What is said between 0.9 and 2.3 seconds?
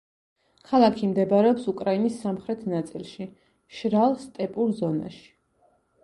მდებარეობს უკრაინის